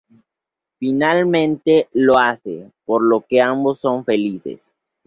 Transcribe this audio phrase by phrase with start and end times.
[0.79, 4.73] Finalmente lo hace, por lo que ambos son felices.